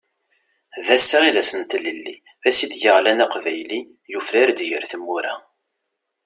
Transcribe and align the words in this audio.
D 0.85 0.87
ass-a 0.97 1.19
i 1.29 1.31
d 1.35 1.37
ass 1.41 1.51
n 1.61 1.63
tlelli, 1.71 2.15
d 2.41 2.43
ass 2.49 2.59
ideg 2.65 2.83
aɣlan 2.91 3.23
aqbayli, 3.25 3.81
yufrar-d 4.11 4.59
ger 4.69 4.83
tmura. 4.91 5.33